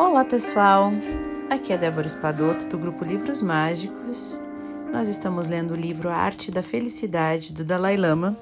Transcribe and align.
Olá 0.00 0.24
pessoal, 0.24 0.90
aqui 1.50 1.74
é 1.74 1.76
Débora 1.76 2.06
Espadoto 2.06 2.64
do 2.64 2.78
grupo 2.78 3.04
Livros 3.04 3.42
Mágicos. 3.42 4.40
Nós 4.90 5.08
estamos 5.08 5.46
lendo 5.46 5.72
o 5.72 5.76
livro 5.76 6.08
A 6.08 6.14
Arte 6.14 6.50
da 6.50 6.62
Felicidade 6.62 7.52
do 7.52 7.62
Dalai 7.62 7.98
Lama 7.98 8.34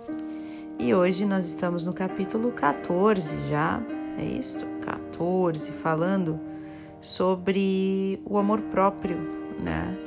e 0.78 0.94
hoje 0.94 1.24
nós 1.24 1.44
estamos 1.44 1.84
no 1.84 1.92
capítulo 1.92 2.52
14 2.52 3.48
já, 3.48 3.82
é 4.16 4.24
isso? 4.24 4.64
14, 4.82 5.72
falando 5.72 6.38
sobre 7.00 8.22
o 8.24 8.38
amor 8.38 8.60
próprio, 8.60 9.16
né? 9.58 9.98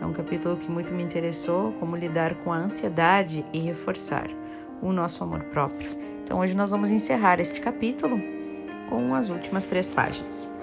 É 0.00 0.06
um 0.06 0.12
capítulo 0.12 0.56
que 0.56 0.70
muito 0.70 0.94
me 0.94 1.02
interessou, 1.02 1.72
como 1.80 1.96
lidar 1.96 2.36
com 2.36 2.52
a 2.52 2.56
ansiedade 2.56 3.44
e 3.52 3.58
reforçar 3.58 4.30
o 4.80 4.92
nosso 4.92 5.24
amor 5.24 5.42
próprio. 5.46 5.90
Então 6.22 6.38
hoje 6.38 6.54
nós 6.54 6.70
vamos 6.70 6.90
encerrar 6.90 7.40
este 7.40 7.60
capítulo 7.60 8.20
com 8.88 9.16
as 9.16 9.30
últimas 9.30 9.66
três 9.66 9.88
páginas. 9.88 10.61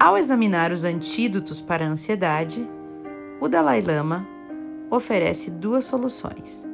Ao 0.00 0.16
examinar 0.16 0.70
os 0.70 0.84
antídotos 0.84 1.60
para 1.60 1.84
a 1.84 1.88
ansiedade, 1.88 2.64
o 3.40 3.48
Dalai 3.48 3.80
Lama 3.80 4.24
oferece 4.88 5.50
duas 5.50 5.86
soluções, 5.86 6.64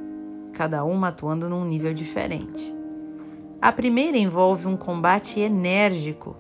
cada 0.52 0.84
uma 0.84 1.09
atuando 1.09 1.48
num 1.48 1.65
nível 1.65 1.95
diferente. 1.95 2.74
A 3.62 3.73
primeira 3.73 4.18
envolve 4.18 4.68
um 4.68 4.77
combate 4.77 5.41
enérgico 5.41 6.37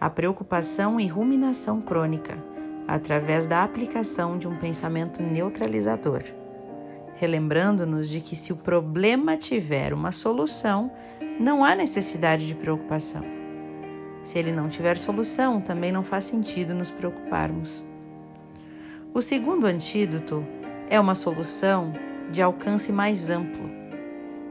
à 0.00 0.08
preocupação 0.08 1.00
e 1.00 1.06
ruminação 1.08 1.80
crônica, 1.80 2.38
através 2.86 3.46
da 3.46 3.64
aplicação 3.64 4.38
de 4.38 4.46
um 4.46 4.56
pensamento 4.56 5.20
neutralizador, 5.20 6.22
relembrando-nos 7.16 8.08
de 8.08 8.20
que 8.20 8.36
se 8.36 8.52
o 8.52 8.56
problema 8.56 9.36
tiver 9.36 9.92
uma 9.92 10.12
solução, 10.12 10.92
não 11.40 11.64
há 11.64 11.74
necessidade 11.74 12.46
de 12.46 12.54
preocupação. 12.54 13.39
Se 14.22 14.38
ele 14.38 14.52
não 14.52 14.68
tiver 14.68 14.98
solução, 14.98 15.60
também 15.60 15.90
não 15.90 16.02
faz 16.02 16.26
sentido 16.26 16.74
nos 16.74 16.90
preocuparmos. 16.90 17.84
O 19.12 19.20
segundo 19.20 19.66
antídoto 19.66 20.46
é 20.88 21.00
uma 21.00 21.14
solução 21.14 21.92
de 22.30 22.40
alcance 22.40 22.92
mais 22.92 23.30
amplo. 23.30 23.68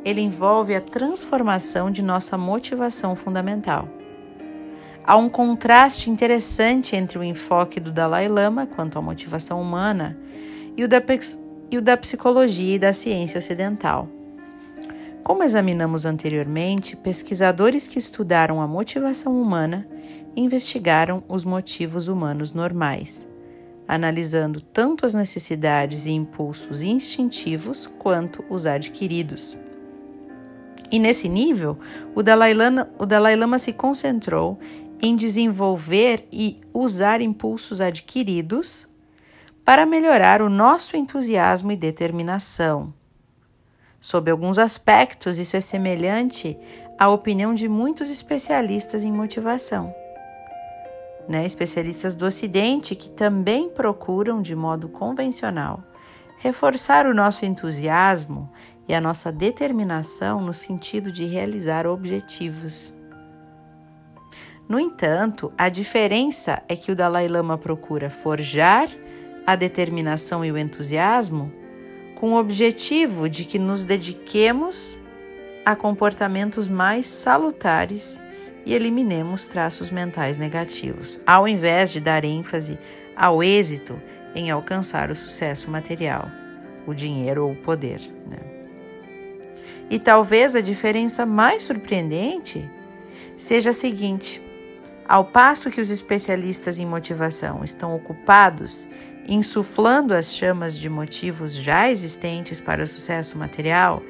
Ele 0.03 0.21
envolve 0.21 0.75
a 0.75 0.81
transformação 0.81 1.91
de 1.91 2.01
nossa 2.01 2.37
motivação 2.37 3.15
fundamental. 3.15 3.87
Há 5.05 5.15
um 5.15 5.29
contraste 5.29 6.09
interessante 6.09 6.95
entre 6.95 7.17
o 7.17 7.23
enfoque 7.23 7.79
do 7.79 7.91
Dalai 7.91 8.27
Lama 8.27 8.67
quanto 8.67 8.99
à 8.99 9.01
motivação 9.01 9.61
humana 9.61 10.17
e 10.75 10.83
o 10.83 10.87
da, 10.87 11.01
e 11.71 11.77
o 11.77 11.81
da 11.81 11.97
psicologia 11.97 12.75
e 12.75 12.79
da 12.79 12.93
ciência 12.93 13.39
ocidental. 13.39 14.07
Como 15.29 15.43
examinamos 15.43 16.07
anteriormente, 16.07 16.95
pesquisadores 16.95 17.87
que 17.87 17.99
estudaram 17.99 18.59
a 18.59 18.67
motivação 18.67 19.39
humana 19.39 19.87
investigaram 20.35 21.23
os 21.27 21.45
motivos 21.45 22.07
humanos 22.07 22.51
normais, 22.51 23.29
analisando 23.87 24.59
tanto 24.59 25.05
as 25.05 25.13
necessidades 25.13 26.07
e 26.07 26.11
impulsos 26.13 26.81
instintivos 26.81 27.85
quanto 27.99 28.43
os 28.49 28.65
adquiridos. 28.65 29.55
E 30.91 30.97
nesse 30.97 31.29
nível, 31.29 31.77
o 32.15 32.23
Dalai 32.23 32.55
Lama, 32.55 32.89
o 32.97 33.05
Dalai 33.05 33.35
Lama 33.35 33.59
se 33.59 33.71
concentrou 33.71 34.57
em 34.99 35.15
desenvolver 35.15 36.27
e 36.31 36.57
usar 36.73 37.21
impulsos 37.21 37.81
adquiridos 37.81 38.87
para 39.63 39.85
melhorar 39.85 40.41
o 40.41 40.49
nosso 40.49 40.97
entusiasmo 40.97 41.71
e 41.71 41.75
determinação 41.75 42.97
Sob 44.01 44.31
alguns 44.31 44.57
aspectos, 44.57 45.37
isso 45.39 45.57
é 45.57 45.61
semelhante 45.61 46.57
à 46.97 47.09
opinião 47.09 47.53
de 47.53 47.67
muitos 47.67 48.09
especialistas 48.09 49.03
em 49.03 49.11
motivação. 49.11 49.93
Né? 51.27 51.45
Especialistas 51.45 52.15
do 52.15 52.25
Ocidente 52.25 52.95
que 52.95 53.11
também 53.11 53.69
procuram, 53.69 54.41
de 54.41 54.55
modo 54.55 54.87
convencional, 54.87 55.83
reforçar 56.37 57.05
o 57.05 57.13
nosso 57.13 57.45
entusiasmo 57.45 58.49
e 58.87 58.93
a 58.93 59.01
nossa 59.01 59.31
determinação 59.31 60.41
no 60.41 60.53
sentido 60.53 61.11
de 61.11 61.25
realizar 61.25 61.85
objetivos. 61.85 62.93
No 64.67 64.79
entanto, 64.79 65.51
a 65.57 65.67
diferença 65.67 66.63
é 66.69 66.75
que 66.75 66.91
o 66.91 66.95
Dalai 66.95 67.27
Lama 67.27 67.57
procura 67.57 68.09
forjar 68.09 68.87
a 69.45 69.55
determinação 69.55 70.45
e 70.45 70.51
o 70.51 70.57
entusiasmo 70.57 71.51
com 72.19 72.33
o 72.33 72.37
objetivo 72.37 73.29
de 73.29 73.45
que 73.45 73.57
nos 73.57 73.83
dediquemos 73.83 74.99
a 75.65 75.75
comportamentos 75.75 76.67
mais 76.67 77.07
salutares 77.07 78.19
e 78.65 78.73
eliminemos 78.73 79.47
traços 79.47 79.89
mentais 79.89 80.37
negativos, 80.37 81.19
ao 81.25 81.47
invés 81.47 81.91
de 81.91 82.01
dar 82.01 82.25
ênfase 82.25 82.77
ao 83.15 83.41
êxito 83.41 83.99
em 84.35 84.51
alcançar 84.51 85.09
o 85.09 85.15
sucesso 85.15 85.71
material, 85.71 86.29
o 86.85 86.93
dinheiro 86.93 87.45
ou 87.45 87.53
o 87.53 87.55
poder. 87.55 88.01
Né? 88.27 88.37
E 89.89 89.97
talvez 89.97 90.55
a 90.55 90.61
diferença 90.61 91.25
mais 91.25 91.63
surpreendente 91.63 92.69
seja 93.37 93.69
a 93.69 93.73
seguinte: 93.73 94.41
ao 95.07 95.25
passo 95.25 95.71
que 95.71 95.81
os 95.81 95.89
especialistas 95.89 96.77
em 96.77 96.85
motivação 96.85 97.63
estão 97.63 97.95
ocupados 97.95 98.87
insuflando 99.27 100.13
as 100.13 100.33
chamas 100.33 100.77
de 100.77 100.89
motivos 100.89 101.53
já 101.55 101.89
existentes 101.89 102.59
para 102.59 102.83
o 102.83 102.87
sucesso 102.87 103.37
material 103.37 104.01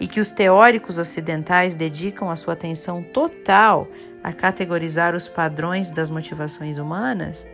e 0.00 0.06
que 0.08 0.20
os 0.20 0.32
teóricos 0.32 0.98
ocidentais 0.98 1.74
dedicam 1.74 2.30
a 2.30 2.36
sua 2.36 2.54
atenção 2.54 3.02
total 3.02 3.86
a 4.22 4.32
categorizar 4.32 5.14
os 5.14 5.28
padrões 5.28 5.90
das 5.90 6.08
motivações 6.08 6.78
humanas, 6.78 7.46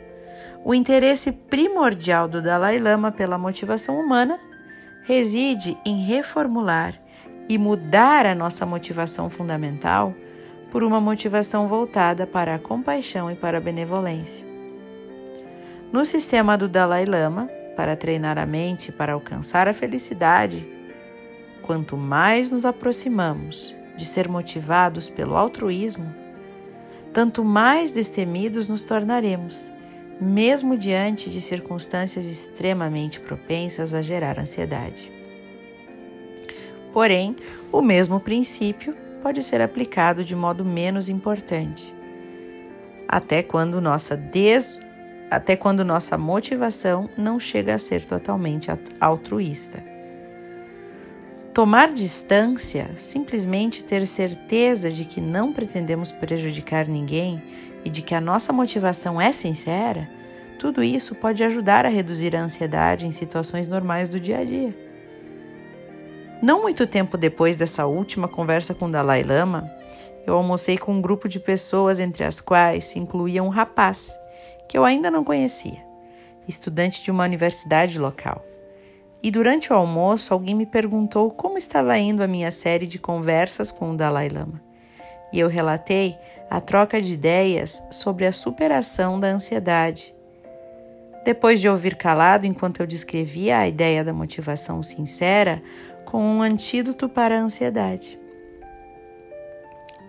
o 0.65 0.75
interesse 0.75 1.33
primordial 1.33 2.29
do 2.29 2.43
Dalai 2.43 2.79
Lama 2.79 3.13
pela 3.13 3.39
motivação 3.39 3.99
humana 3.99 4.39
reside 5.05 5.79
em 5.85 6.05
reformular 6.05 6.95
e 7.49 7.57
mudar 7.57 8.27
a 8.27 8.35
nossa 8.35 8.67
motivação 8.67 9.31
fundamental 9.31 10.15
por 10.71 10.83
uma 10.85 11.01
motivação 11.01 11.67
voltada 11.67 12.27
para 12.27 12.55
a 12.55 12.59
compaixão 12.59 13.31
e 13.31 13.35
para 13.35 13.59
a 13.59 13.61
benevolência. 13.61 14.48
No 15.91 16.05
sistema 16.05 16.59
do 16.59 16.69
Dalai 16.69 17.07
Lama, 17.07 17.49
para 17.75 17.97
treinar 17.97 18.37
a 18.37 18.45
mente 18.45 18.93
para 18.93 19.15
alcançar 19.15 19.67
a 19.67 19.73
felicidade, 19.73 20.69
quanto 21.63 21.97
mais 21.97 22.51
nos 22.51 22.67
aproximamos 22.67 23.75
de 23.97 24.05
ser 24.05 24.29
motivados 24.29 25.09
pelo 25.09 25.35
altruísmo, 25.35 26.15
tanto 27.11 27.43
mais 27.43 27.91
destemidos 27.91 28.69
nos 28.69 28.83
tornaremos, 28.83 29.73
mesmo 30.21 30.77
diante 30.77 31.31
de 31.31 31.41
circunstâncias 31.41 32.27
extremamente 32.27 33.19
propensas 33.19 33.95
a 33.95 34.03
gerar 34.03 34.39
ansiedade. 34.39 35.11
Porém, 36.93 37.35
o 37.73 37.81
mesmo 37.81 38.21
princípio 38.21 38.95
pode 39.23 39.43
ser 39.43 39.63
aplicado 39.63 40.23
de 40.23 40.37
modo 40.37 40.67
menos 40.67 41.09
importante, 41.09 41.95
até 43.09 43.43
quando 43.43 43.81
nossa 43.81 44.15
des 44.15 44.79
até 45.31 45.57
quando 45.57 45.85
nossa 45.85 46.17
motivação 46.17 47.09
não 47.17 47.39
chega 47.39 47.75
a 47.75 47.79
ser 47.79 48.05
totalmente 48.05 48.71
altruísta. 49.01 49.83
Tomar 51.53 51.93
distância, 51.93 52.91
simplesmente 52.97 53.85
ter 53.85 54.07
certeza 54.07 54.91
de 54.91 55.05
que 55.05 55.21
não 55.21 55.53
pretendemos 55.53 56.13
prejudicar 56.13 56.87
ninguém 56.87 57.43
e 57.85 57.91
de 57.91 58.01
que 58.01 58.15
a 58.15 58.21
nossa 58.21 58.53
motivação 58.53 59.21
é 59.21 59.33
sincera, 59.33 60.09
tudo 60.59 60.83
isso 60.83 61.15
pode 61.15 61.43
ajudar 61.45 61.85
a 61.85 61.89
reduzir 61.89 62.35
a 62.35 62.43
ansiedade 62.43 63.07
em 63.07 63.11
situações 63.11 63.69
normais 63.69 64.09
do 64.09 64.21
dia 64.21 64.39
a 64.39 64.45
dia. 64.45 64.75
Não 66.41 66.63
muito 66.63 66.87
tempo 66.87 67.17
depois 67.17 67.57
dessa 67.57 67.87
última 67.87 68.29
conversa 68.29 68.73
com 68.73 68.91
Dalai 68.91 69.23
Lama, 69.23 69.69
eu 70.27 70.37
almocei 70.37 70.79
com 70.79 70.93
um 70.93 71.01
grupo 71.01 71.29
de 71.29 71.41
pessoas, 71.41 71.99
entre 71.99 72.23
as 72.23 72.41
quais 72.41 72.85
se 72.85 72.99
incluía 72.99 73.43
um 73.43 73.49
rapaz 73.49 74.17
que 74.69 74.77
eu 74.77 74.85
ainda 74.85 75.11
não 75.11 75.25
conhecia, 75.25 75.83
estudante 76.47 77.03
de 77.03 77.11
uma 77.11 77.25
universidade 77.25 77.99
local. 77.99 78.45
E 79.23 79.31
durante 79.31 79.73
o 79.73 79.77
almoço, 79.77 80.33
alguém 80.33 80.55
me 80.55 80.67
perguntou 80.67 81.31
como 81.31 81.59
estava 81.59 81.99
indo 81.99 82.23
a 82.23 82.29
minha 82.29 82.53
série 82.53 82.87
de 82.87 82.99
conversas 82.99 83.73
com 83.73 83.91
o 83.91 83.97
Dalai 83.97 84.29
Lama. 84.29 84.63
E 85.33 85.41
eu 85.41 85.49
relatei 85.49 86.17
a 86.49 86.61
troca 86.61 87.03
de 87.03 87.15
ideias 87.15 87.83
sobre 87.91 88.27
a 88.27 88.33
superação 88.33 89.19
da 89.19 89.29
ansiedade. 89.29 90.15
Depois 91.25 91.61
de 91.61 91.69
ouvir 91.69 91.97
calado 91.97 92.47
enquanto 92.47 92.81
eu 92.81 92.87
descrevia 92.87 93.59
a 93.59 93.69
ideia 93.69 94.05
da 94.05 94.13
motivação 94.13 94.83
sincera 94.83 95.63
com 96.05 96.23
um 96.23 96.41
antídoto 96.41 97.09
para 97.09 97.37
a 97.37 97.43
ansiedade. 97.43 98.19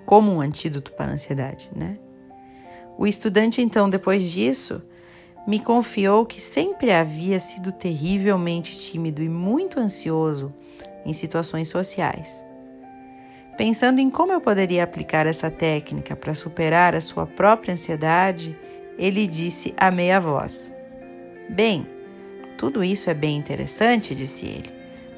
Como 0.05 0.31
um 0.31 0.39
antídoto 0.39 0.93
para 0.93 1.11
a 1.11 1.13
ansiedade, 1.13 1.69
né? 1.75 1.97
O 2.99 3.07
estudante, 3.07 3.61
então, 3.61 3.89
depois 3.89 4.29
disso, 4.29 4.81
me 5.47 5.57
confiou 5.57 6.25
que 6.25 6.41
sempre 6.41 6.91
havia 6.91 7.39
sido 7.39 7.71
terrivelmente 7.71 8.77
tímido 8.77 9.23
e 9.23 9.29
muito 9.29 9.79
ansioso 9.79 10.53
em 11.05 11.13
situações 11.13 11.69
sociais. 11.69 12.45
Pensando 13.55 13.99
em 13.99 14.09
como 14.09 14.33
eu 14.33 14.41
poderia 14.41 14.83
aplicar 14.83 15.25
essa 15.25 15.49
técnica 15.49 16.13
para 16.13 16.33
superar 16.33 16.93
a 16.93 16.99
sua 16.99 17.25
própria 17.25 17.71
ansiedade, 17.71 18.53
ele 18.97 19.25
disse 19.27 19.73
a 19.77 19.89
meia 19.89 20.19
voz: 20.19 20.69
Bem, 21.49 21.87
tudo 22.57 22.83
isso 22.83 23.09
é 23.09 23.13
bem 23.13 23.37
interessante, 23.37 24.13
disse 24.13 24.45
ele, 24.45 24.73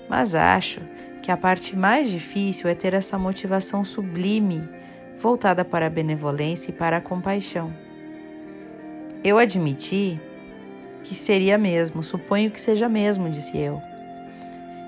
mas 0.07 0.36
acho 0.36 0.81
que 1.24 1.31
a 1.31 1.38
parte 1.38 1.75
mais 1.75 2.12
difícil 2.12 2.69
é 2.69 2.75
ter 2.75 2.94
essa 2.94 3.18
motivação 3.18 3.84
sublime, 3.84 4.69
voltada 5.21 5.63
para 5.63 5.85
a 5.85 5.89
benevolência 5.89 6.71
e 6.71 6.73
para 6.73 6.97
a 6.97 7.01
compaixão. 7.01 7.71
Eu 9.23 9.38
admiti 9.38 10.19
que 11.03 11.13
seria 11.13 11.57
mesmo, 11.57 12.03
suponho 12.03 12.50
que 12.50 12.59
seja 12.59 12.89
mesmo, 12.89 13.29
disse 13.29 13.57
eu. 13.57 13.81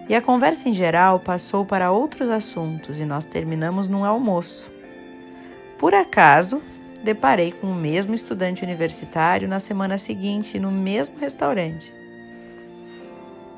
E 0.09 0.15
a 0.15 0.21
conversa 0.21 0.67
em 0.67 0.73
geral 0.73 1.19
passou 1.19 1.65
para 1.65 1.91
outros 1.91 2.29
assuntos 2.29 2.99
e 2.99 3.05
nós 3.05 3.25
terminamos 3.25 3.87
num 3.87 4.03
almoço. 4.03 4.71
Por 5.77 5.93
acaso, 5.93 6.61
deparei 7.03 7.51
com 7.51 7.67
o 7.67 7.75
mesmo 7.75 8.13
estudante 8.13 8.63
universitário 8.63 9.47
na 9.47 9.59
semana 9.59 9.97
seguinte 9.97 10.59
no 10.59 10.71
mesmo 10.71 11.19
restaurante. 11.19 11.93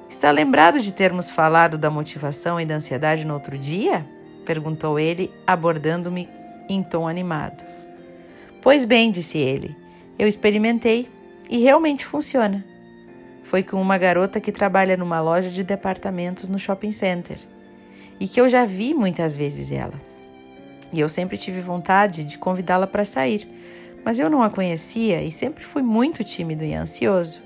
Está 0.10 0.30
lembrado 0.30 0.80
de 0.80 0.94
termos 0.94 1.30
falado 1.30 1.78
da 1.78 1.90
motivação 1.90 2.60
e 2.60 2.66
da 2.66 2.76
ansiedade 2.76 3.26
no 3.26 3.34
outro 3.34 3.58
dia? 3.58 4.06
perguntou 4.46 5.00
ele, 5.00 5.34
abordando-me 5.48 6.30
em 6.70 6.84
tom 6.84 7.08
animado. 7.08 7.64
Pois 8.62 8.86
bem, 8.86 9.12
disse 9.12 9.38
ele, 9.38 9.76
eu 10.18 10.28
experimentei 10.28 11.10
e 11.50 11.60
realmente 11.60 12.06
funciona. 12.06 12.66
Foi 13.44 13.62
com 13.62 13.80
uma 13.80 13.98
garota 13.98 14.40
que 14.40 14.52
trabalha 14.52 14.98
numa 14.98 15.22
loja 15.22 15.50
de 15.50 15.64
departamentos 15.64 16.50
no 16.50 16.58
shopping 16.58 16.92
center 16.92 17.38
e 18.20 18.28
que 18.28 18.42
eu 18.42 18.50
já 18.50 18.66
vi 18.66 18.94
muitas 18.94 19.36
vezes 19.36 19.72
ela. 19.72 19.94
E 20.92 21.00
eu 21.00 21.10
sempre 21.10 21.38
tive 21.38 21.60
vontade 21.60 22.24
de 22.24 22.38
convidá-la 22.38 22.88
para 22.88 23.06
sair, 23.06 23.48
mas 24.04 24.20
eu 24.20 24.30
não 24.30 24.42
a 24.42 24.50
conhecia 24.50 25.22
e 25.22 25.32
sempre 25.32 25.64
fui 25.64 25.82
muito 25.82 26.24
tímido 26.24 26.64
e 26.64 26.74
ansioso. 26.74 27.42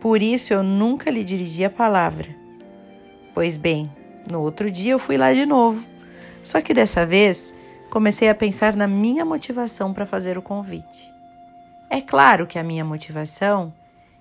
Por 0.00 0.22
isso 0.22 0.52
eu 0.52 0.62
nunca 0.62 1.10
lhe 1.10 1.24
dirigi 1.24 1.64
a 1.64 1.70
palavra. 1.70 2.28
Pois 3.34 3.56
bem, 3.56 3.90
no 4.30 4.40
outro 4.42 4.70
dia 4.70 4.92
eu 4.92 4.98
fui 4.98 5.16
lá 5.16 5.32
de 5.32 5.46
novo. 5.46 5.86
Só 6.42 6.60
que 6.60 6.72
dessa 6.72 7.04
vez 7.04 7.52
comecei 7.96 8.28
a 8.28 8.34
pensar 8.34 8.76
na 8.76 8.86
minha 8.86 9.24
motivação 9.24 9.94
para 9.94 10.04
fazer 10.04 10.36
o 10.36 10.42
convite. 10.42 11.10
É 11.88 11.98
claro 11.98 12.46
que 12.46 12.58
a 12.58 12.62
minha 12.62 12.84
motivação 12.84 13.72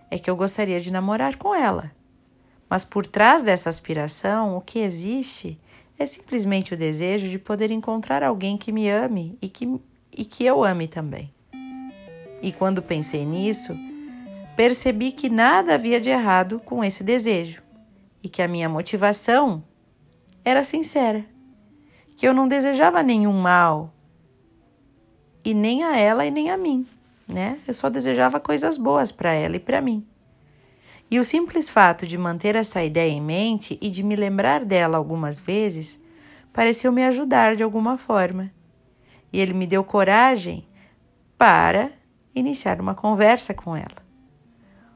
é 0.09 0.17
que 0.17 0.29
eu 0.29 0.35
gostaria 0.37 0.79
de 0.79 0.93
namorar 0.93 1.35
com 1.35 1.53
ela. 1.53 1.91
Mas 2.69 2.85
por 2.85 3.05
trás 3.05 3.43
dessa 3.43 3.67
aspiração, 3.67 4.55
o 4.55 4.61
que 4.61 4.79
existe 4.79 5.59
é 5.99 6.05
simplesmente 6.05 6.73
o 6.73 6.77
desejo 6.77 7.27
de 7.27 7.37
poder 7.37 7.69
encontrar 7.69 8.23
alguém 8.23 8.55
que 8.55 8.71
me 8.71 8.89
ame 8.89 9.37
e 9.41 9.49
que, 9.49 9.67
e 10.09 10.23
que 10.23 10.45
eu 10.45 10.63
ame 10.63 10.87
também. 10.87 11.33
E 12.41 12.53
quando 12.53 12.81
pensei 12.81 13.25
nisso, 13.25 13.77
percebi 14.55 15.11
que 15.11 15.27
nada 15.27 15.73
havia 15.73 15.99
de 15.99 16.09
errado 16.09 16.61
com 16.63 16.81
esse 16.81 17.03
desejo 17.03 17.61
e 18.23 18.29
que 18.29 18.41
a 18.41 18.47
minha 18.47 18.69
motivação 18.69 19.61
era 20.45 20.63
sincera, 20.63 21.25
que 22.15 22.27
eu 22.27 22.33
não 22.33 22.47
desejava 22.47 23.03
nenhum 23.03 23.33
mal 23.33 23.93
e 25.43 25.53
nem 25.53 25.83
a 25.83 25.97
ela 25.97 26.25
e 26.25 26.31
nem 26.31 26.49
a 26.49 26.57
mim 26.57 26.85
né? 27.27 27.59
Eu 27.67 27.73
só 27.73 27.89
desejava 27.89 28.39
coisas 28.39 28.77
boas 28.77 29.11
para 29.11 29.33
ela 29.33 29.55
e 29.55 29.59
para 29.59 29.81
mim. 29.81 30.05
E 31.09 31.19
o 31.19 31.25
simples 31.25 31.69
fato 31.69 32.05
de 32.05 32.17
manter 32.17 32.55
essa 32.55 32.83
ideia 32.83 33.11
em 33.11 33.21
mente 33.21 33.77
e 33.81 33.89
de 33.89 34.03
me 34.03 34.15
lembrar 34.15 34.65
dela 34.65 34.97
algumas 34.97 35.39
vezes 35.39 36.03
pareceu 36.51 36.91
me 36.91 37.03
ajudar 37.05 37.55
de 37.55 37.63
alguma 37.63 37.97
forma. 37.97 38.51
E 39.31 39.39
ele 39.39 39.53
me 39.53 39.67
deu 39.67 39.83
coragem 39.83 40.67
para 41.37 41.91
iniciar 42.33 42.79
uma 42.79 42.95
conversa 42.95 43.53
com 43.53 43.75
ela. 43.75 44.05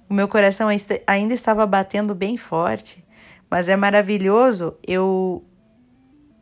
O 0.10 0.14
meu 0.14 0.28
coração 0.28 0.68
ainda 1.06 1.34
estava 1.34 1.66
batendo 1.68 2.16
bem 2.16 2.38
forte, 2.38 3.06
mas 3.50 3.70
é 3.70 3.76
maravilhoso 3.76 4.76
eu 4.86 5.44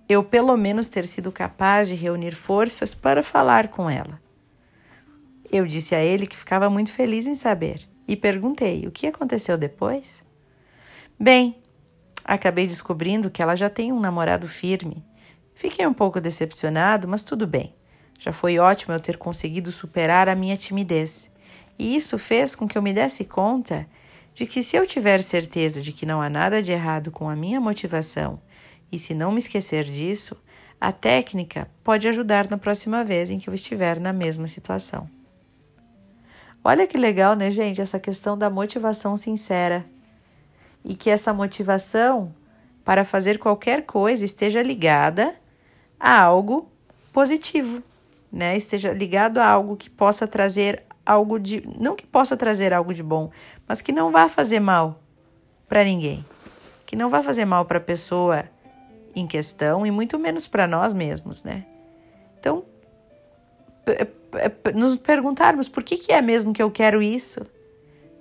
eu 0.09 0.24
pelo 0.24 0.56
menos 0.56 0.88
ter 0.88 1.06
sido 1.06 1.31
capaz 1.31 1.88
de 1.88 1.95
reunir 1.95 2.33
forças 2.33 2.95
para 2.95 3.21
falar 3.21 3.68
com 3.68 3.89
ela. 3.89 4.21
Eu 5.51 5.65
disse 5.65 5.95
a 5.95 6.04
ele 6.04 6.27
que 6.27 6.38
ficava 6.38 6.69
muito 6.69 6.92
feliz 6.92 7.27
em 7.27 7.36
saber 7.36 7.88
e 8.07 8.15
perguntei 8.15 8.88
o 8.88 8.92
que 8.92 9.07
aconteceu 9.07 9.57
depois. 9.57 10.24
Bem, 11.19 11.57
acabei 12.24 12.68
descobrindo 12.68 13.30
que 13.30 13.42
ela 13.42 13.56
já 13.56 13.69
tem 13.69 13.92
um 13.92 14.00
namorado 14.00 14.48
firme. 14.48 15.04
Fiquei 15.54 15.86
um 15.86 15.94
pouco 15.94 16.21
decepcionado, 16.21 17.07
mas 17.07 17.24
tudo 17.24 17.48
bem. 17.48 17.74
Já 18.19 18.31
foi 18.31 18.57
ótimo 18.60 18.94
eu 18.94 19.00
ter 19.00 19.18
conseguido 19.18 19.71
superar 19.71 20.30
a 20.30 20.36
minha 20.36 20.56
timidez. 20.56 21.30
E 21.77 21.95
isso 21.95 22.18
fez 22.18 22.56
com 22.56 22.68
que 22.68 22.77
eu 22.77 22.81
me 22.81 22.94
desse 22.94 23.25
conta 23.25 23.88
de 24.33 24.45
que 24.45 24.62
se 24.62 24.75
eu 24.75 24.86
tiver 24.86 25.21
certeza 25.21 25.81
de 25.81 25.92
que 25.92 26.06
não 26.06 26.21
há 26.21 26.30
nada 26.30 26.62
de 26.62 26.71
errado 26.71 27.12
com 27.12 27.30
a 27.30 27.36
minha 27.36 27.60
motivação 27.60 28.39
e 28.92 28.98
se 28.98 29.13
não 29.13 29.31
me 29.31 29.39
esquecer 29.39 29.84
disso, 29.84 30.42
a 30.80 30.92
técnica 30.92 31.69
pode 31.84 32.07
ajudar 32.07 32.50
na 32.50 32.57
próxima 32.57 33.04
vez 33.04 33.30
em 33.30 33.39
que 33.39 33.50
eu 33.50 33.54
estiver 33.54 34.00
na 34.00 34.13
mesma 34.13 34.48
situação. 34.48 35.10
Olha 36.63 36.86
que 36.86 36.98
legal, 36.98 37.36
né, 37.36 37.50
gente? 37.50 37.81
Essa 37.81 38.00
questão 38.00 38.38
da 38.38 38.50
motivação 38.50 39.16
sincera. 39.18 39.86
E 40.84 40.95
que 40.95 41.10
essa 41.10 41.34
motivação 41.34 42.34
para 42.84 43.04
fazer 43.04 43.39
qualquer 43.39 43.86
coisa 43.86 44.24
esteja 44.24 44.62
ligada 44.62 45.36
a 46.00 46.22
algo 46.22 46.69
positivo, 47.12 47.81
né? 48.31 48.56
Esteja 48.56 48.94
ligado 48.94 49.39
a 49.39 49.48
algo 49.48 49.75
que 49.75 49.89
possa 49.89 50.28
trazer 50.28 50.84
algo 51.06 51.39
de. 51.39 51.63
Não 51.80 51.95
que 51.95 52.06
possa 52.06 52.38
trazer 52.38 52.74
algo 52.74 52.94
de 52.94 53.01
bom, 53.01 53.31
mas 53.68 53.81
que 53.81 53.92
não 53.92 54.12
vá 54.12 54.30
fazer 54.30 54.60
mal 54.60 55.01
para 55.68 55.84
ninguém. 55.84 56.25
Que 56.86 56.95
não 56.95 57.10
vá 57.10 57.24
fazer 57.24 57.45
mal 57.45 57.66
para 57.66 57.78
a 57.78 57.81
pessoa 57.81 58.45
em 59.19 59.27
questão 59.27 59.85
e 59.85 59.91
muito 59.91 60.19
menos 60.19 60.47
para 60.47 60.67
nós 60.67 60.93
mesmos, 60.93 61.43
né? 61.43 61.65
Então, 62.39 62.63
nos 64.75 64.97
perguntarmos 64.97 65.67
por 65.67 65.83
que, 65.83 65.97
que 65.97 66.11
é 66.11 66.21
mesmo 66.21 66.53
que 66.53 66.61
eu 66.61 66.69
quero 66.69 67.01
isso, 67.01 67.45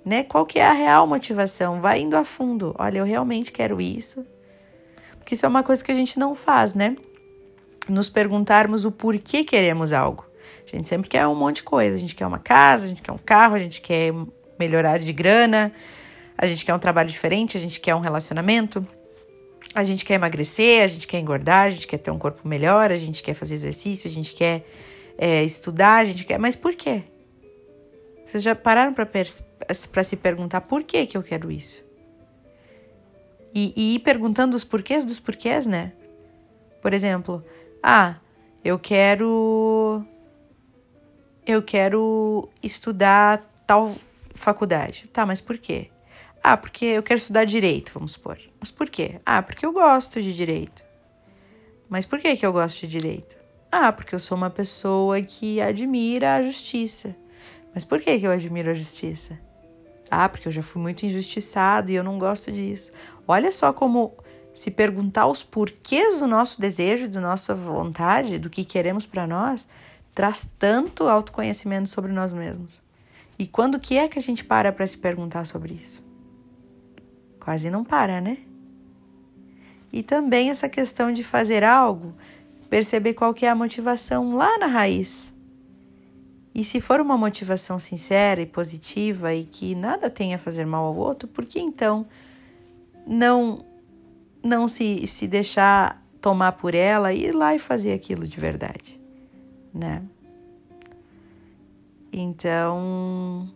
né? 0.03 0.23
Qual 0.23 0.45
que 0.45 0.59
é 0.59 0.65
a 0.65 0.73
real 0.73 1.05
motivação? 1.05 1.81
Vai 1.81 2.01
indo 2.01 2.15
a 2.15 2.23
fundo. 2.23 2.73
Olha, 2.79 2.99
eu 2.99 3.05
realmente 3.05 3.51
quero 3.51 3.79
isso. 3.79 4.25
Porque 5.19 5.35
isso 5.35 5.45
é 5.45 5.49
uma 5.49 5.63
coisa 5.63 5.83
que 5.83 5.91
a 5.91 5.95
gente 5.95 6.17
não 6.17 6.33
faz, 6.33 6.73
né? 6.73 6.95
Nos 7.87 8.09
perguntarmos 8.09 8.85
o 8.85 8.91
porquê 8.91 9.43
queremos 9.43 9.93
algo. 9.93 10.25
A 10.65 10.75
gente 10.75 10.89
sempre 10.89 11.09
quer 11.09 11.27
um 11.27 11.35
monte 11.35 11.57
de 11.57 11.63
coisa. 11.63 11.95
A 11.95 11.99
gente 11.99 12.15
quer 12.15 12.25
uma 12.25 12.39
casa, 12.39 12.85
a 12.85 12.89
gente 12.89 13.01
quer 13.01 13.11
um 13.11 13.17
carro, 13.17 13.55
a 13.55 13.59
gente 13.59 13.81
quer 13.81 14.13
melhorar 14.57 14.97
de 14.97 15.13
grana, 15.13 15.71
a 16.37 16.47
gente 16.47 16.65
quer 16.65 16.73
um 16.73 16.79
trabalho 16.79 17.09
diferente, 17.09 17.57
a 17.57 17.59
gente 17.59 17.79
quer 17.79 17.93
um 17.93 17.99
relacionamento. 17.99 18.85
A 19.77 19.83
gente 19.83 20.03
quer 20.03 20.15
emagrecer, 20.15 20.83
a 20.83 20.87
gente 20.87 21.07
quer 21.07 21.19
engordar, 21.19 21.67
a 21.67 21.69
gente 21.69 21.85
quer 21.85 21.99
ter 21.99 22.09
um 22.09 22.17
corpo 22.17 22.47
melhor, 22.47 22.91
a 22.91 22.95
gente 22.95 23.21
quer 23.21 23.35
fazer 23.35 23.53
exercício, 23.53 24.09
a 24.09 24.11
gente 24.11 24.33
quer 24.33 24.67
é, 25.15 25.43
estudar, 25.43 25.97
a 25.97 26.05
gente 26.05 26.25
quer. 26.25 26.39
Mas 26.39 26.55
por 26.55 26.73
quê? 26.73 27.03
Vocês 28.25 28.41
já 28.41 28.55
pararam 28.55 28.91
para 28.91 30.03
se 30.03 30.17
perguntar 30.17 30.61
por 30.61 30.83
que, 30.83 31.05
que 31.05 31.15
eu 31.15 31.21
quero 31.21 31.51
isso? 31.51 31.85
E, 33.53 33.71
e 33.75 33.95
ir 33.95 33.99
perguntando 33.99 34.57
os 34.57 34.63
porquês 34.63 35.05
dos 35.05 35.19
porquês, 35.19 35.67
né? 35.67 35.93
Por 36.81 36.91
exemplo, 36.91 37.45
ah, 37.83 38.15
eu 38.65 38.79
quero. 38.79 40.03
Eu 41.45 41.61
quero 41.61 42.49
estudar 42.63 43.47
tal 43.67 43.93
faculdade. 44.33 45.07
Tá, 45.13 45.23
mas 45.23 45.39
por 45.39 45.59
quê? 45.59 45.91
Ah, 46.49 46.55
porque 46.55 46.85
eu 46.85 47.03
quero 47.03 47.17
estudar 47.17 47.43
direito, 47.43 47.91
vamos 47.93 48.13
supor. 48.13 48.39
Mas 48.57 48.71
por 48.71 48.89
quê? 48.89 49.19
Ah, 49.25 49.41
porque 49.41 49.65
eu 49.65 49.73
gosto 49.73 50.21
de 50.21 50.33
direito. 50.33 50.81
Mas 51.89 52.05
por 52.05 52.19
que, 52.19 52.37
que 52.37 52.45
eu 52.45 52.53
gosto 52.53 52.79
de 52.79 52.87
direito? 52.87 53.35
Ah, 53.69 53.91
porque 53.91 54.15
eu 54.15 54.19
sou 54.19 54.37
uma 54.37 54.49
pessoa 54.49 55.21
que 55.21 55.59
admira 55.59 56.35
a 56.35 56.43
justiça. 56.43 57.13
Mas 57.73 57.83
por 57.83 57.99
que, 57.99 58.17
que 58.17 58.25
eu 58.25 58.31
admiro 58.31 58.71
a 58.71 58.73
justiça? 58.73 59.37
Ah, 60.09 60.29
porque 60.29 60.47
eu 60.47 60.51
já 60.53 60.63
fui 60.63 60.81
muito 60.81 61.05
injustiçado 61.05 61.91
e 61.91 61.95
eu 61.95 62.03
não 62.03 62.17
gosto 62.17 62.49
disso. 62.49 62.93
Olha 63.27 63.51
só 63.51 63.73
como 63.73 64.15
se 64.53 64.71
perguntar 64.71 65.27
os 65.27 65.43
porquês 65.43 66.17
do 66.17 66.27
nosso 66.27 66.61
desejo, 66.61 67.09
da 67.09 67.19
nossa 67.19 67.53
vontade, 67.53 68.39
do 68.39 68.49
que 68.49 68.63
queremos 68.63 69.05
para 69.05 69.27
nós, 69.27 69.67
traz 70.15 70.49
tanto 70.57 71.09
autoconhecimento 71.09 71.89
sobre 71.89 72.13
nós 72.13 72.31
mesmos. 72.31 72.81
E 73.37 73.45
quando 73.45 73.81
que 73.81 73.97
é 73.97 74.07
que 74.07 74.17
a 74.17 74.21
gente 74.21 74.45
para 74.45 74.71
para 74.71 74.87
se 74.87 74.97
perguntar 74.97 75.43
sobre 75.43 75.73
isso? 75.73 76.06
Quase 77.47 77.69
não 77.69 77.81
para, 77.81 78.19
né? 78.19 78.39
E 79.93 80.03
também 80.03 80.49
essa 80.49 80.67
questão 80.67 81.13
de 81.13 81.23
fazer 81.23 81.63
algo 81.63 82.13
perceber 82.69 83.13
qual 83.13 83.33
que 83.33 83.45
é 83.45 83.49
a 83.49 83.55
motivação 83.55 84.35
lá 84.35 84.57
na 84.57 84.65
raiz. 84.65 85.33
E 86.53 86.65
se 86.65 86.81
for 86.81 86.99
uma 86.99 87.17
motivação 87.17 87.79
sincera 87.79 88.41
e 88.41 88.45
positiva 88.45 89.33
e 89.33 89.45
que 89.45 89.75
nada 89.75 90.09
tem 90.09 90.33
a 90.33 90.37
fazer 90.37 90.65
mal 90.65 90.87
ao 90.87 90.97
outro, 90.97 91.25
por 91.25 91.45
que 91.45 91.57
então 91.57 92.05
não 93.07 93.63
não 94.43 94.67
se, 94.67 95.07
se 95.07 95.25
deixar 95.25 96.05
tomar 96.19 96.51
por 96.51 96.75
ela 96.75 97.13
e 97.13 97.27
ir 97.27 97.31
lá 97.33 97.55
e 97.55 97.59
fazer 97.59 97.93
aquilo 97.93 98.27
de 98.27 98.41
verdade, 98.41 98.99
né? 99.73 100.03
Então, 102.11 103.49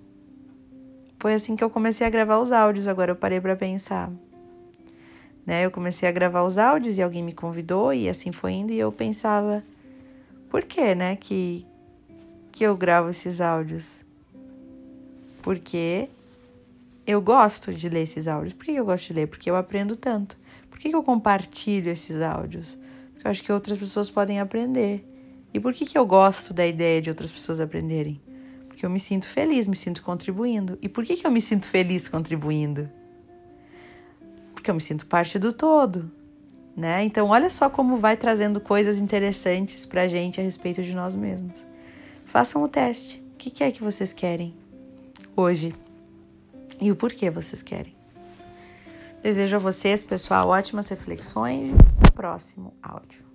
foi 1.22 1.36
assim 1.36 1.56
que 1.56 1.64
eu 1.64 1.70
comecei 1.70 2.06
a 2.06 2.10
gravar 2.10 2.40
os 2.40 2.52
áudios. 2.52 2.88
Agora 2.88 3.12
eu 3.12 3.16
parei 3.16 3.40
para 3.40 3.56
pensar. 3.56 4.12
Né? 5.46 5.64
Eu 5.64 5.70
comecei 5.70 6.10
a 6.10 6.12
gravar 6.12 6.42
os 6.42 6.58
áudios 6.58 6.98
e 6.98 7.02
alguém 7.04 7.22
me 7.22 7.32
convidou 7.32 7.94
e 7.94 8.10
assim 8.10 8.32
foi 8.32 8.54
indo 8.54 8.74
e 8.74 8.80
eu 8.80 8.92
pensava, 8.92 9.64
por 10.50 10.64
que, 10.64 10.96
né, 10.96 11.16
que 11.16 11.64
que 12.52 12.64
eu 12.64 12.76
gravo 12.76 13.12
esses 13.12 13.40
áudios? 13.40 14.04
Porque 15.44 16.10
eu 17.06 17.22
gosto 17.22 17.72
de 17.72 17.88
ler 17.88 18.02
esses 18.02 18.28
áudios. 18.28 18.54
Por 18.54 18.66
que 18.66 18.72
eu 18.72 18.86
gosto 18.86 19.08
de 19.08 19.14
ler? 19.14 19.28
Porque 19.28 19.50
eu 19.50 19.56
aprendo 19.56 19.96
tanto. 19.96 20.36
Por 20.72 20.80
que 20.80 20.94
eu 20.94 21.04
compartilho 21.04 21.92
esses 21.92 22.20
áudios? 22.20 22.78
Porque 23.14 23.28
eu 23.28 23.32
acho 23.32 23.44
que 23.44 23.54
outras 23.54 23.78
pessoas 23.78 24.10
podem 24.10 24.40
aprender. 24.40 25.08
E 25.54 25.60
por 25.60 25.72
que, 25.72 25.86
que 25.86 25.98
eu 25.98 26.06
gosto 26.06 26.52
da 26.52 26.66
ideia 26.66 27.00
de 27.00 27.12
outras 27.12 27.32
pessoas 27.32 27.60
aprenderem? 27.60 28.20
Porque 28.72 28.86
eu 28.86 28.90
me 28.90 29.02
sinto 29.02 29.28
feliz, 29.28 29.68
me 29.68 29.76
sinto 29.76 30.02
contribuindo. 30.02 30.80
E 30.82 30.88
por 30.88 31.04
que, 31.04 31.18
que 31.18 31.28
eu 31.28 31.32
me 31.32 31.42
sinto 31.42 31.68
feliz 31.68 32.08
contribuindo? 32.08 32.90
Porque 34.54 34.72
eu 34.72 34.76
me 34.76 34.80
sinto 34.80 35.06
parte 35.08 35.38
do 35.38 35.52
todo, 35.52 36.10
né? 36.76 37.04
Então, 37.04 37.28
olha 37.28 37.50
só 37.50 37.70
como 37.70 37.98
vai 37.98 38.16
trazendo 38.16 38.62
coisas 38.62 38.98
interessantes 38.98 39.86
pra 39.86 40.08
gente 40.08 40.40
a 40.40 40.44
respeito 40.44 40.82
de 40.82 40.96
nós 40.96 41.14
mesmos. 41.14 41.66
Façam 42.24 42.64
o 42.64 42.68
teste. 42.68 43.22
O 43.34 43.38
que, 43.38 43.52
que 43.52 43.62
é 43.62 43.72
que 43.72 43.84
vocês 43.84 44.14
querem 44.14 44.56
hoje? 45.36 45.76
E 46.80 46.90
o 46.92 46.96
porquê 46.96 47.30
vocês 47.30 47.62
querem? 47.62 47.94
Desejo 49.22 49.58
a 49.58 49.60
vocês, 49.60 50.02
pessoal, 50.02 50.48
ótimas 50.48 50.88
reflexões 50.88 51.72
e 52.08 52.12
próximo 52.14 52.74
áudio. 52.82 53.31